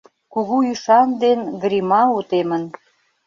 [0.33, 2.63] Кугу ӱшан ден Гримау темын.